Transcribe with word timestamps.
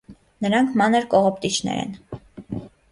Նրանք 0.45 0.79
մանր 0.81 1.05
կողոպտիչներ 1.13 1.85
են։ 1.87 2.67